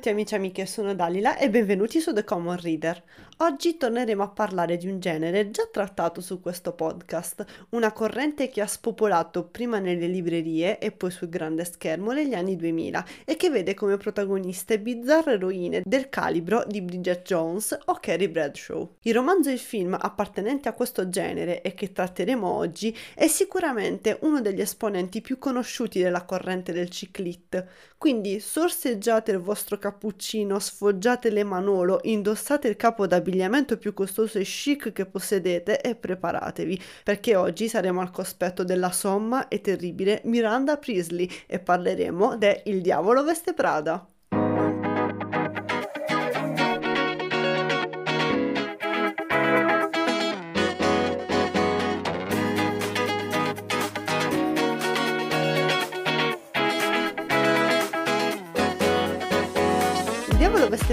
[0.00, 3.02] tutti amici e amiche, sono Dalila e benvenuti su The Common Reader.
[3.42, 8.60] Oggi torneremo a parlare di un genere già trattato su questo podcast, una corrente che
[8.60, 13.48] ha spopolato prima nelle librerie e poi sul grande schermo negli anni 2000 e che
[13.48, 18.96] vede come protagoniste bizzarre eroine del calibro di Bridget Jones o Carrie Bradshaw.
[19.04, 24.18] Il romanzo e il film appartenenti a questo genere e che tratteremo oggi è sicuramente
[24.20, 27.64] uno degli esponenti più conosciuti della corrente del ciclit,
[27.96, 34.38] quindi sorseggiate il vostro cappuccino, sfoggiate le manolo, indossate il capo d'abbigliamento l'abbigliamento più costoso
[34.38, 40.20] e chic che possedete e preparatevi, perché oggi saremo al cospetto della somma e terribile
[40.24, 44.09] Miranda Priestley e parleremo de Il diavolo veste Prada.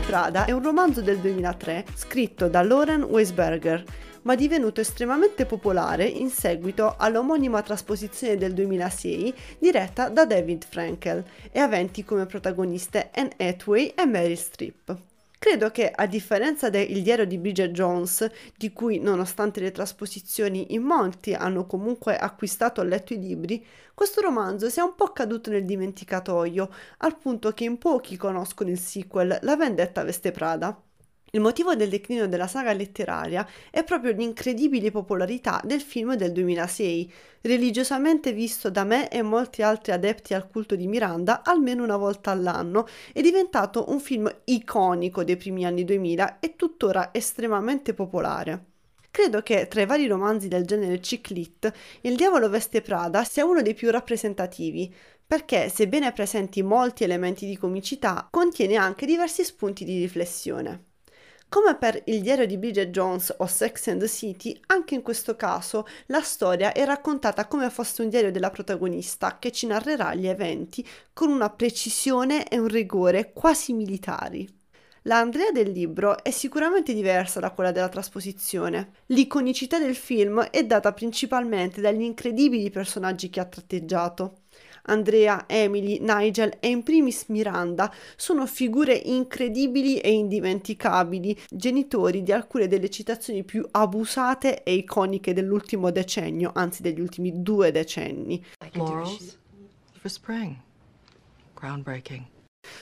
[0.07, 3.83] Prada è un romanzo del 2003 scritto da Lauren Weisberger,
[4.21, 11.59] ma divenuto estremamente popolare in seguito all'omonima trasposizione del 2006 diretta da David Frankel e
[11.59, 15.16] aventi come protagoniste Anne Hathaway e Meryl Streep.
[15.39, 20.81] Credo che, a differenza del diario di Bridget Jones, di cui nonostante le trasposizioni in
[20.81, 23.63] molti hanno comunque acquistato o letto i libri,
[23.93, 28.79] questo romanzo sia un po' caduto nel dimenticatoio, al punto che in pochi conoscono il
[28.79, 30.81] sequel La vendetta veste Prada.
[31.31, 37.11] Il motivo del declino della saga letteraria è proprio l'incredibile popolarità del film del 2006,
[37.41, 42.31] religiosamente visto da me e molti altri adepti al culto di Miranda almeno una volta
[42.31, 48.63] all'anno, è diventato un film iconico dei primi anni 2000 e tuttora estremamente popolare.
[49.11, 53.61] Credo che tra i vari romanzi del genere ciclit, Il diavolo veste Prada sia uno
[53.61, 54.93] dei più rappresentativi,
[55.25, 60.86] perché sebbene presenti molti elementi di comicità, contiene anche diversi spunti di riflessione.
[61.49, 65.37] Come per il diario di Bridget Jones o Sex and the City, anche in questo
[65.37, 70.27] caso la storia è raccontata come fosse un diario della protagonista che ci narrerà gli
[70.27, 74.45] eventi con una precisione e un rigore quasi militari.
[75.03, 78.91] La Andrea del libro è sicuramente diversa da quella della trasposizione.
[79.05, 84.39] L'iconicità del film è data principalmente dagli incredibili personaggi che ha tratteggiato.
[84.87, 92.67] Andrea, Emily, Nigel e in primis Miranda sono figure incredibili e indimenticabili, genitori di alcune
[92.67, 98.43] delle citazioni più abusate e iconiche dell'ultimo decennio, anzi degli ultimi due decenni.
[98.73, 99.37] Laurels
[99.99, 100.55] for spring.
[101.53, 102.25] Groundbreaking.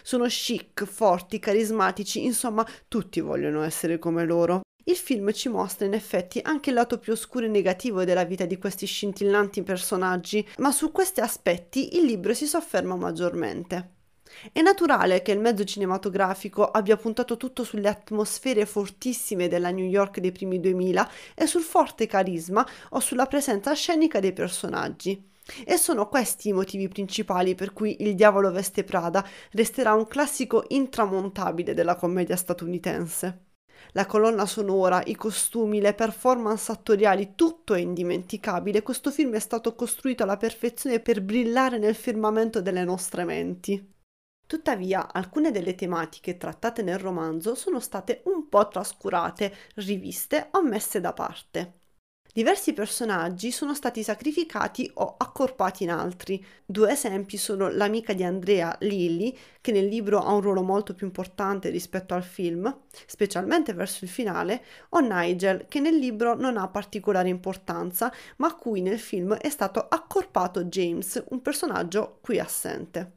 [0.01, 4.61] Sono chic, forti, carismatici, insomma, tutti vogliono essere come loro.
[4.87, 8.45] Il film ci mostra in effetti anche il lato più oscuro e negativo della vita
[8.45, 13.93] di questi scintillanti personaggi, ma su questi aspetti il libro si sofferma maggiormente.
[14.51, 20.19] È naturale che il mezzo cinematografico abbia puntato tutto sulle atmosfere fortissime della New York
[20.19, 25.31] dei primi 2000 e sul forte carisma o sulla presenza scenica dei personaggi.
[25.65, 30.65] E sono questi i motivi principali per cui Il diavolo veste Prada resterà un classico
[30.67, 33.44] intramontabile della commedia statunitense
[33.93, 38.81] la colonna sonora, i costumi, le performance attoriali, tutto è indimenticabile.
[38.81, 43.93] Questo film è stato costruito alla perfezione per brillare nel firmamento delle nostre menti.
[44.47, 51.01] Tuttavia, alcune delle tematiche trattate nel romanzo sono state un po' trascurate, riviste o messe
[51.01, 51.84] da parte.
[52.35, 56.45] Diversi personaggi sono stati sacrificati o accorpati in altri.
[56.65, 61.05] Due esempi sono l'amica di Andrea, Lily, che nel libro ha un ruolo molto più
[61.05, 66.67] importante rispetto al film, specialmente verso il finale, o Nigel, che nel libro non ha
[66.67, 73.14] particolare importanza, ma a cui nel film è stato accorpato James, un personaggio qui assente.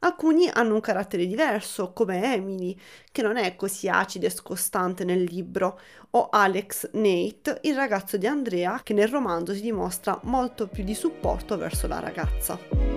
[0.00, 2.76] Alcuni hanno un carattere diverso, come Emily,
[3.10, 5.80] che non è così acida e scostante nel libro,
[6.10, 10.94] o Alex Nate, il ragazzo di Andrea, che nel romanzo si dimostra molto più di
[10.94, 12.87] supporto verso la ragazza.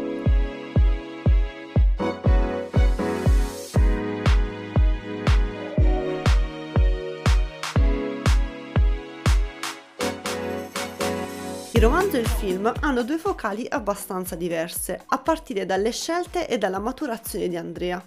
[11.81, 16.59] Il romanzo e il film hanno due focali abbastanza diverse, a partire dalle scelte e
[16.59, 17.99] dalla maturazione di Andrea.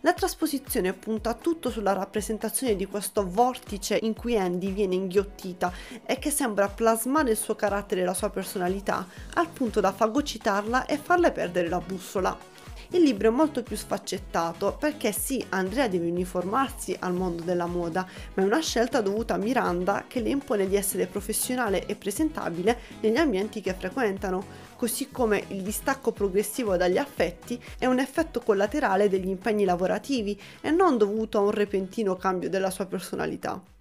[0.00, 5.72] La trasposizione punta tutto sulla rappresentazione di questo vortice in cui Andy viene inghiottita
[6.04, 10.86] e che sembra plasmare il suo carattere e la sua personalità, al punto da fagocitarla
[10.86, 12.51] e farle perdere la bussola.
[12.94, 18.06] Il libro è molto più sfaccettato perché sì, Andrea deve uniformarsi al mondo della moda,
[18.34, 22.78] ma è una scelta dovuta a Miranda che le impone di essere professionale e presentabile
[23.00, 24.44] negli ambienti che frequentano,
[24.76, 30.70] così come il distacco progressivo dagli affetti è un effetto collaterale degli impegni lavorativi e
[30.70, 33.71] non dovuto a un repentino cambio della sua personalità.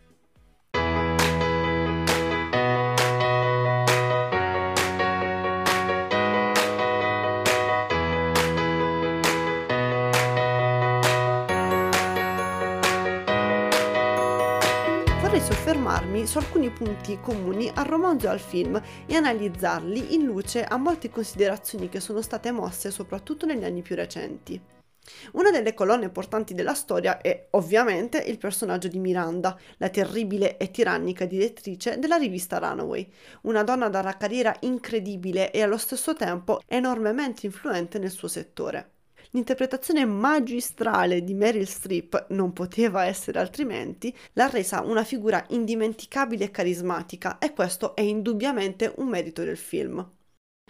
[16.72, 22.00] Punti comuni al romanzo e al film e analizzarli in luce a molte considerazioni che
[22.00, 24.62] sono state mosse soprattutto negli anni più recenti.
[25.34, 30.70] Una delle colonne portanti della storia è ovviamente il personaggio di Miranda, la terribile e
[30.70, 37.46] tirannica direttrice della rivista Runaway, una donna dalla carriera incredibile e allo stesso tempo enormemente
[37.46, 39.01] influente nel suo settore.
[39.34, 46.52] L'interpretazione magistrale di Meryl Streep, non poteva essere altrimenti, l'ha resa una figura indimenticabile e
[46.52, 50.06] carismatica e questo è indubbiamente un merito del film.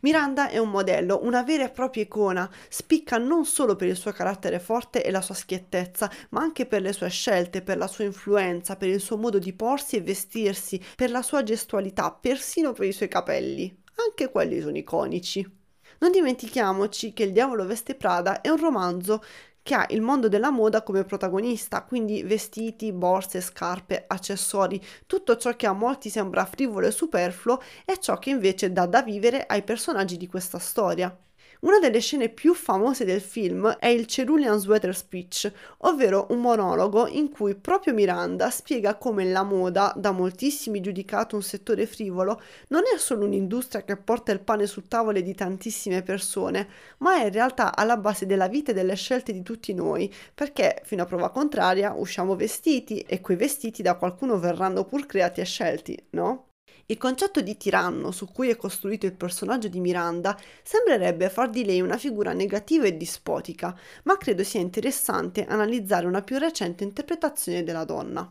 [0.03, 4.11] Miranda è un modello, una vera e propria icona, spicca non solo per il suo
[4.11, 8.03] carattere forte e la sua schiettezza, ma anche per le sue scelte, per la sua
[8.03, 12.85] influenza, per il suo modo di porsi e vestirsi, per la sua gestualità, persino per
[12.85, 13.75] i suoi capelli.
[14.07, 15.60] Anche quelli sono iconici.
[16.01, 19.23] Non dimentichiamoci che Il diavolo veste Prada è un romanzo
[19.63, 25.55] che ha il mondo della moda come protagonista, quindi vestiti, borse, scarpe, accessori, tutto ciò
[25.55, 29.63] che a molti sembra frivolo e superfluo è ciò che invece dà da vivere ai
[29.63, 31.15] personaggi di questa storia.
[31.61, 37.05] Una delle scene più famose del film è il Cerulean Sweater Speech, ovvero un monologo
[37.05, 42.81] in cui proprio Miranda spiega come la moda, da moltissimi giudicato un settore frivolo, non
[42.91, 46.67] è solo un'industria che porta il pane sul tavolo di tantissime persone,
[46.97, 50.81] ma è in realtà alla base della vita e delle scelte di tutti noi, perché
[50.83, 55.45] fino a prova contraria usciamo vestiti e quei vestiti da qualcuno verranno pur creati e
[55.45, 56.50] scelti, no?
[56.91, 61.63] Il concetto di tiranno su cui è costruito il personaggio di Miranda sembrerebbe far di
[61.63, 63.73] lei una figura negativa e dispotica,
[64.03, 68.29] ma credo sia interessante analizzare una più recente interpretazione della donna.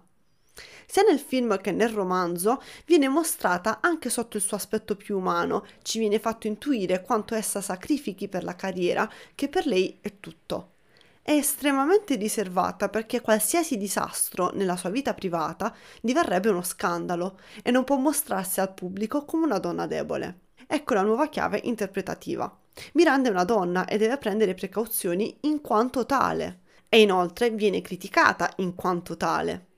[0.85, 5.65] Sia nel film che nel romanzo viene mostrata anche sotto il suo aspetto più umano,
[5.81, 10.73] ci viene fatto intuire quanto essa sacrifichi per la carriera, che per lei è tutto
[11.31, 15.73] è estremamente riservata perché qualsiasi disastro nella sua vita privata
[16.03, 20.47] diverrebbe uno scandalo e non può mostrarsi al pubblico come una donna debole.
[20.67, 22.53] Ecco la nuova chiave interpretativa.
[22.95, 28.51] Miranda è una donna e deve prendere precauzioni in quanto tale e inoltre viene criticata
[28.57, 29.70] in quanto tale.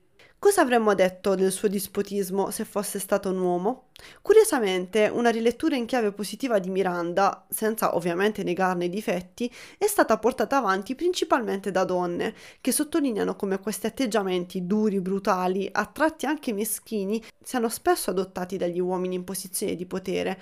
[0.43, 3.85] Cosa avremmo detto del suo dispotismo se fosse stato un uomo?
[4.21, 10.19] Curiosamente, una rilettura in chiave positiva di Miranda, senza ovviamente negarne i difetti, è stata
[10.19, 16.51] portata avanti principalmente da donne, che sottolineano come questi atteggiamenti duri, brutali, a tratti anche
[16.51, 20.41] meschini, siano spesso adottati dagli uomini in posizione di potere,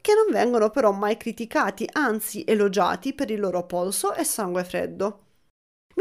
[0.00, 5.31] che non vengono però mai criticati, anzi elogiati per il loro polso e sangue freddo.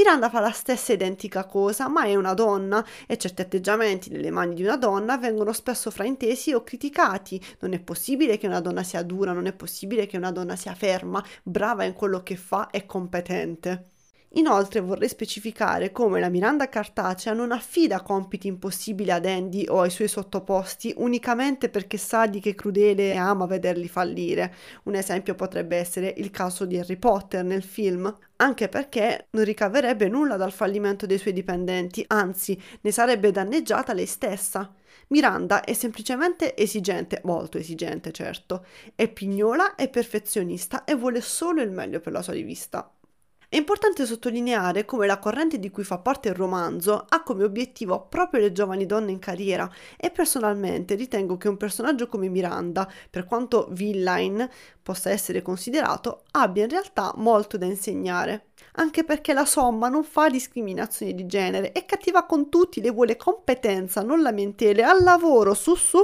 [0.01, 4.55] Miranda fa la stessa identica cosa, ma è una donna e certi atteggiamenti nelle mani
[4.55, 7.39] di una donna vengono spesso fraintesi o criticati.
[7.59, 10.73] Non è possibile che una donna sia dura, non è possibile che una donna sia
[10.73, 13.90] ferma, brava in quello che fa e competente.
[14.35, 19.89] Inoltre vorrei specificare come la Miranda cartacea non affida compiti impossibili ad Andy o ai
[19.89, 24.53] suoi sottoposti unicamente perché sa di che crudele e ama vederli fallire.
[24.83, 30.07] Un esempio potrebbe essere il caso di Harry Potter nel film, anche perché non ricaverebbe
[30.07, 34.73] nulla dal fallimento dei suoi dipendenti, anzi ne sarebbe danneggiata lei stessa.
[35.07, 38.65] Miranda è semplicemente esigente, molto esigente certo,
[38.95, 42.89] è pignola e perfezionista e vuole solo il meglio per la sua rivista.
[43.51, 48.07] È importante sottolineare come la corrente di cui fa parte il romanzo ha come obiettivo
[48.07, 53.25] proprio le giovani donne in carriera e personalmente ritengo che un personaggio come Miranda, per
[53.25, 54.49] quanto villain
[54.81, 58.51] possa essere considerato, abbia in realtà molto da insegnare.
[58.75, 63.17] Anche perché la somma non fa discriminazione di genere, è cattiva con tutti, le vuole
[63.17, 65.99] competenza, non lamentele, al lavoro, su su.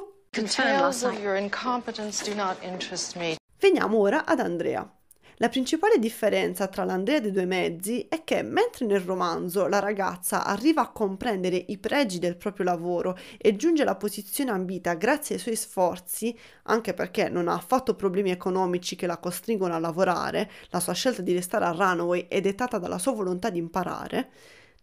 [3.57, 4.96] Veniamo ora ad Andrea.
[5.39, 10.43] La principale differenza tra l'Andrea dei due mezzi è che mentre nel romanzo la ragazza
[10.43, 15.41] arriva a comprendere i pregi del proprio lavoro e giunge alla posizione ambita grazie ai
[15.41, 20.79] suoi sforzi, anche perché non ha affatto problemi economici che la costringono a lavorare, la
[20.79, 24.31] sua scelta di restare a Runaway è dettata dalla sua volontà di imparare,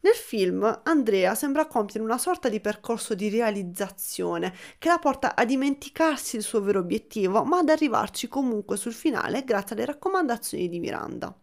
[0.04, 5.46] nel film Andrea sembra compiere una sorta di percorso di realizzazione che la porta a
[5.46, 10.78] dimenticarsi il suo vero obiettivo, ma ad arrivarci comunque sul finale grazie alle raccomandazioni di
[10.78, 11.34] Miranda.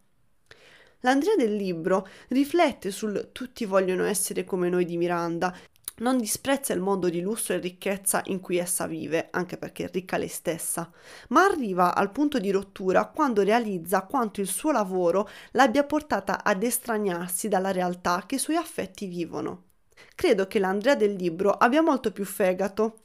[0.99, 5.57] L'Andrea del libro riflette sul tutti vogliono essere come noi di Miranda,
[5.97, 9.89] non disprezza il mondo di lusso e ricchezza in cui essa vive, anche perché è
[9.91, 10.91] ricca lei stessa,
[11.29, 16.63] ma arriva al punto di rottura quando realizza quanto il suo lavoro l'abbia portata ad
[16.63, 19.65] estraniarsi dalla realtà che i suoi affetti vivono.
[20.15, 22.97] Credo che l'Andrea del libro abbia molto più fegato.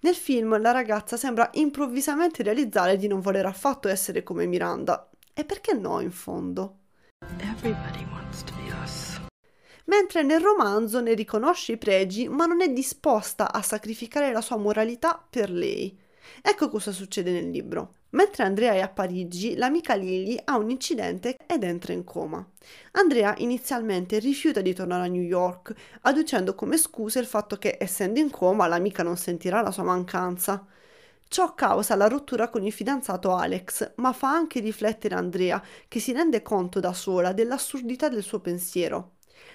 [0.00, 5.08] Nel film la ragazza sembra improvvisamente realizzare di non voler affatto essere come Miranda.
[5.32, 6.78] E perché no, in fondo?
[7.38, 9.20] Everybody wants to be us.
[9.86, 14.56] Mentre nel romanzo ne riconosce i pregi, ma non è disposta a sacrificare la sua
[14.56, 15.98] moralità per lei.
[16.40, 17.96] Ecco cosa succede nel libro.
[18.10, 22.46] Mentre Andrea è a Parigi, l'amica Lily ha un incidente ed entra in coma.
[22.92, 28.20] Andrea inizialmente rifiuta di tornare a New York, adducendo come scusa il fatto che, essendo
[28.20, 30.64] in coma, l'amica non sentirà la sua mancanza.
[31.26, 36.12] Ciò causa la rottura con il fidanzato Alex, ma fa anche riflettere Andrea, che si
[36.12, 39.13] rende conto da sola dell'assurdità del suo pensiero.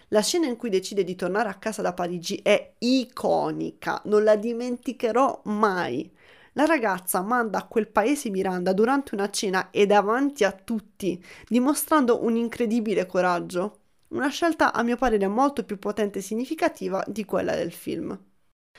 [0.09, 4.35] La scena in cui decide di tornare a casa da Parigi è iconica, non la
[4.35, 6.11] dimenticherò mai.
[6.53, 12.23] La ragazza manda a quel paese Miranda durante una cena e davanti a tutti, dimostrando
[12.23, 13.81] un incredibile coraggio.
[14.09, 18.19] Una scelta a mio parere molto più potente e significativa di quella del film.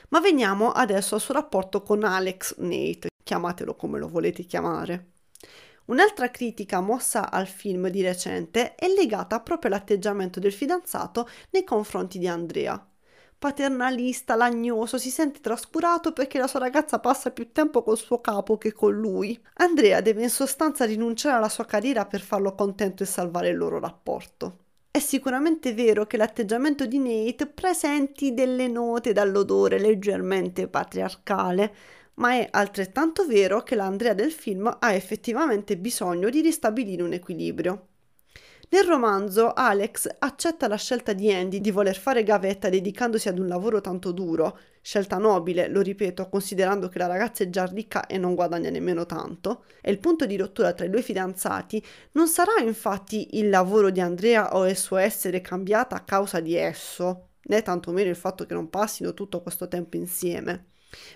[0.09, 5.11] Ma veniamo adesso al suo rapporto con Alex Nate, chiamatelo come lo volete chiamare.
[5.85, 12.19] Un'altra critica mossa al film di recente è legata proprio all'atteggiamento del fidanzato nei confronti
[12.19, 12.85] di Andrea.
[13.37, 18.57] Paternalista, lagnoso, si sente trascurato perché la sua ragazza passa più tempo col suo capo
[18.59, 19.35] che con lui.
[19.55, 23.79] Andrea deve in sostanza rinunciare alla sua carriera per farlo contento e salvare il loro
[23.79, 24.57] rapporto.
[24.91, 31.73] È sicuramente vero che l'atteggiamento di Nate presenti delle note dall'odore leggermente patriarcale,
[32.15, 37.87] ma è altrettanto vero che l'Andrea del film ha effettivamente bisogno di ristabilire un equilibrio.
[38.73, 43.47] Nel romanzo Alex accetta la scelta di Andy di voler fare gavetta dedicandosi ad un
[43.47, 48.17] lavoro tanto duro, scelta nobile, lo ripeto, considerando che la ragazza è già ricca e
[48.17, 51.83] non guadagna nemmeno tanto, e il punto di rottura tra i due fidanzati.
[52.13, 56.55] Non sarà infatti il lavoro di Andrea o il suo essere cambiata a causa di
[56.55, 60.67] esso, né tantomeno il fatto che non passino tutto questo tempo insieme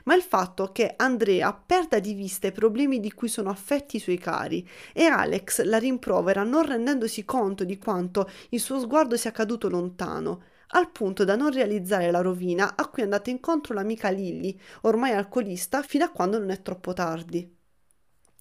[0.03, 3.99] ma il fatto che Andrea perda di vista i problemi di cui sono affetti i
[3.99, 9.31] suoi cari e Alex la rimprovera non rendendosi conto di quanto il suo sguardo sia
[9.31, 14.09] caduto lontano, al punto da non realizzare la rovina a cui è andata incontro l'amica
[14.09, 17.53] Lily, ormai alcolista, fino a quando non è troppo tardi.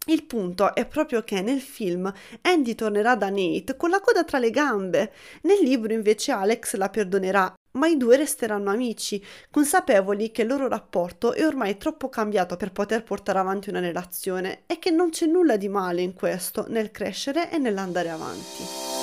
[0.07, 2.13] Il punto è proprio che nel film
[2.43, 5.13] Andy tornerà da Nate con la coda tra le gambe.
[5.43, 10.69] Nel libro invece Alex la perdonerà ma i due resteranno amici, consapevoli che il loro
[10.69, 15.27] rapporto è ormai troppo cambiato per poter portare avanti una relazione e che non c'è
[15.27, 18.94] nulla di male in questo nel crescere e nell'andare avanti.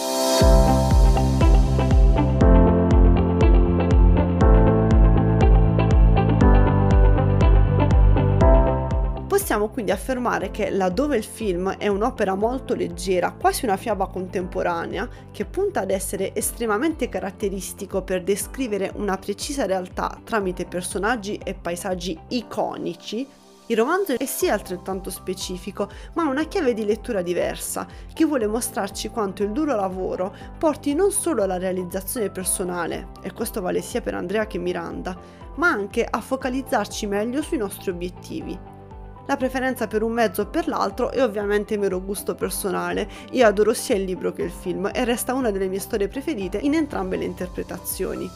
[9.61, 15.07] Possiamo quindi affermare che laddove il film è un'opera molto leggera, quasi una fiaba contemporanea,
[15.31, 22.19] che punta ad essere estremamente caratteristico per descrivere una precisa realtà tramite personaggi e paesaggi
[22.29, 23.27] iconici,
[23.67, 28.47] il romanzo è sì altrettanto specifico, ma ha una chiave di lettura diversa, che vuole
[28.47, 34.01] mostrarci quanto il duro lavoro porti non solo alla realizzazione personale, e questo vale sia
[34.01, 35.15] per Andrea che Miranda,
[35.57, 38.79] ma anche a focalizzarci meglio sui nostri obiettivi.
[39.27, 43.07] La preferenza per un mezzo o per l'altro è ovviamente mero gusto personale.
[43.31, 46.57] Io adoro sia il libro che il film e resta una delle mie storie preferite
[46.57, 48.29] in entrambe le interpretazioni.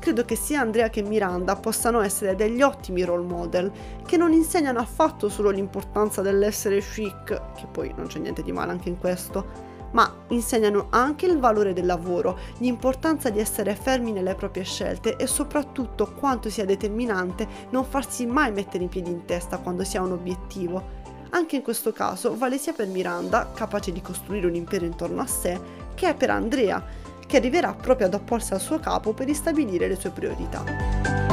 [0.00, 3.70] Credo che sia Andrea che Miranda possano essere degli ottimi role model
[4.06, 8.72] che non insegnano affatto solo l'importanza dell'essere chic, che poi non c'è niente di male
[8.72, 14.34] anche in questo, ma insegnano anche il valore del lavoro, l'importanza di essere fermi nelle
[14.34, 19.58] proprie scelte e soprattutto quanto sia determinante non farsi mai mettere in piedi in testa
[19.58, 20.98] quando si ha un obiettivo.
[21.30, 25.26] Anche in questo caso vale sia per Miranda, capace di costruire un impero intorno a
[25.26, 25.60] sé,
[25.94, 26.82] che per Andrea,
[27.26, 31.29] che arriverà proprio ad opporsi al suo capo per ristabilire le sue priorità.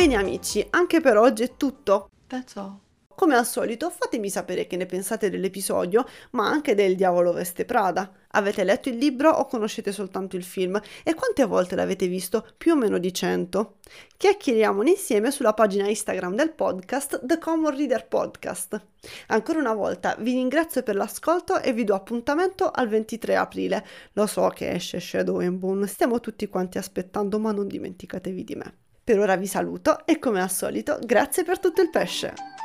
[0.00, 2.08] Bene amici, anche per oggi è tutto.
[2.26, 2.78] That's all.
[3.14, 8.10] Come al solito fatemi sapere che ne pensate dell'episodio, ma anche del Diavolo Veste Prada.
[8.28, 10.80] Avete letto il libro o conoscete soltanto il film?
[11.02, 12.46] E quante volte l'avete visto?
[12.56, 13.74] Più o meno di 100.
[14.16, 18.82] Chiacchieriamone insieme sulla pagina Instagram del podcast The Common Reader Podcast.
[19.26, 23.86] Ancora una volta vi ringrazio per l'ascolto e vi do appuntamento al 23 aprile.
[24.14, 28.54] Lo so che esce Shadow and Bone, stiamo tutti quanti aspettando, ma non dimenticatevi di
[28.54, 28.79] me.
[29.10, 32.59] Per ora vi saluto e come al solito grazie per tutto il pesce!